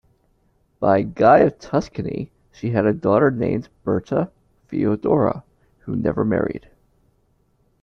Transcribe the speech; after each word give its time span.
By 0.79 1.03
Guy 1.03 1.41
of 1.41 1.59
Tuscany 1.59 2.31
she 2.51 2.71
had 2.71 2.87
a 2.87 2.91
daughter 2.91 3.29
named 3.29 3.69
Berta 3.83 4.31
Theodora, 4.67 5.43
who 5.81 5.95
never 5.95 6.25
married. 6.25 6.67